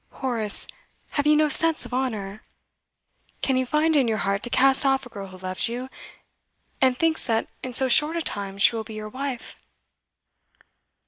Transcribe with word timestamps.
Horace, 0.13 0.65
have 1.11 1.27
you 1.27 1.35
no 1.35 1.47
sense 1.47 1.85
of 1.85 1.93
honour? 1.93 2.41
Can 3.43 3.55
you 3.55 3.67
find 3.67 3.95
it 3.95 3.99
in 3.99 4.07
your 4.07 4.17
heart 4.17 4.41
to 4.41 4.49
cast 4.49 4.83
off 4.83 5.05
a 5.05 5.09
girl 5.09 5.27
who 5.27 5.37
loves 5.37 5.67
you, 5.69 5.89
and 6.81 6.97
thinks 6.97 7.27
that 7.27 7.47
in 7.61 7.73
so 7.73 7.87
short 7.87 8.17
a 8.17 8.21
time 8.23 8.57
she 8.57 8.75
will 8.75 8.83
be 8.83 8.95
your 8.95 9.09
wife? 9.09 9.59